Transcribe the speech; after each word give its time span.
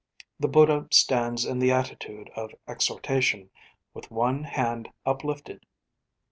The 0.39 0.47
Buddha 0.47 0.87
stands 0.89 1.45
in 1.45 1.59
the 1.59 1.69
attitude 1.69 2.31
of 2.35 2.55
exhortation, 2.67 3.51
with 3.93 4.09
one, 4.09 4.45
hand 4.45 4.89
uplifted. 5.05 5.63